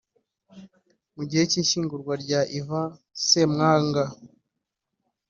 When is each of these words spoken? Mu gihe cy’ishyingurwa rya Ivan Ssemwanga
Mu 1.15 1.23
gihe 1.29 1.43
cy’ishyingurwa 1.51 2.13
rya 2.23 2.41
Ivan 2.59 2.87
Ssemwanga 3.19 4.03